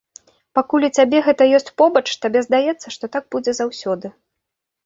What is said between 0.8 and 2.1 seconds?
у цябе гэта ёсць побач,